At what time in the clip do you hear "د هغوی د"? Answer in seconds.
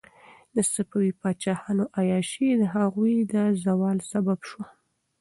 2.57-3.35